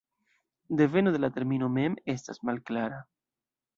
Deveno 0.79 1.11
de 1.15 1.21
la 1.21 1.29
termino 1.35 1.69
mem 1.75 1.99
estas 2.15 2.43
malklara. 2.51 2.99